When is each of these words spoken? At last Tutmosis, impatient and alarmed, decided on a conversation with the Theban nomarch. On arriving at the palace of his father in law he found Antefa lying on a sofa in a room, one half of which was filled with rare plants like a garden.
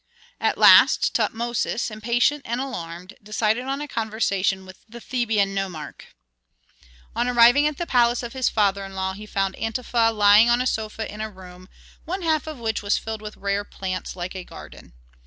At 0.39 0.57
last 0.57 1.13
Tutmosis, 1.13 1.91
impatient 1.91 2.41
and 2.43 2.59
alarmed, 2.59 3.13
decided 3.21 3.65
on 3.65 3.81
a 3.81 3.87
conversation 3.87 4.65
with 4.65 4.83
the 4.89 4.99
Theban 4.99 5.53
nomarch. 5.53 6.05
On 7.15 7.27
arriving 7.27 7.67
at 7.67 7.77
the 7.77 7.85
palace 7.85 8.23
of 8.23 8.33
his 8.33 8.49
father 8.49 8.83
in 8.83 8.95
law 8.95 9.13
he 9.13 9.27
found 9.27 9.55
Antefa 9.57 10.09
lying 10.11 10.49
on 10.49 10.59
a 10.59 10.65
sofa 10.65 11.07
in 11.07 11.21
a 11.21 11.29
room, 11.29 11.69
one 12.03 12.23
half 12.23 12.47
of 12.47 12.57
which 12.57 12.81
was 12.81 12.97
filled 12.97 13.21
with 13.21 13.37
rare 13.37 13.63
plants 13.63 14.15
like 14.15 14.33
a 14.33 14.43
garden. 14.43 14.93